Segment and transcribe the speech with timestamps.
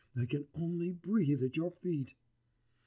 [0.19, 2.15] I can only breathe at your feet....